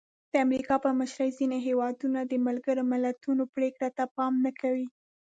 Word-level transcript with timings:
د 0.31 0.33
امریکا 0.45 0.75
په 0.85 0.89
مشرۍ 0.99 1.29
ځینې 1.39 1.57
هېوادونه 1.67 2.19
د 2.23 2.33
ملګرو 2.47 2.83
ملتونو 2.91 3.43
پرېکړو 3.55 3.89
ته 3.97 4.03
پام 4.15 4.33
نه 4.45 4.51
کوي. 4.61 4.87